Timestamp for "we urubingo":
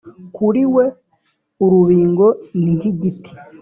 0.75-2.25